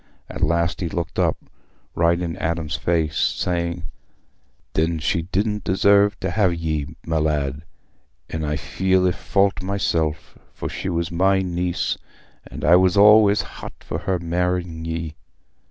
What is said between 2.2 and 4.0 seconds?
Adam's face, saying,